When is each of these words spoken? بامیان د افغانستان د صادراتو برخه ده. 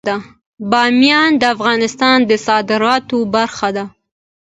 بامیان 0.71 1.31
د 1.37 1.43
افغانستان 1.55 2.17
د 2.29 2.31
صادراتو 2.47 3.17
برخه 3.33 3.69
ده. 3.75 3.85